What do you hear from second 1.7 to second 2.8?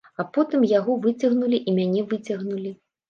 мяне выцягнулі.